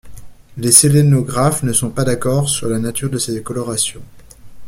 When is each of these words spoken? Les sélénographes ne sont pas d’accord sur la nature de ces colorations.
Les 0.57 0.71
sélénographes 0.71 1.61
ne 1.61 1.73
sont 1.73 1.91
pas 1.91 2.03
d’accord 2.03 2.49
sur 2.49 2.67
la 2.67 2.79
nature 2.79 3.11
de 3.11 3.19
ces 3.19 3.43
colorations. 3.43 4.01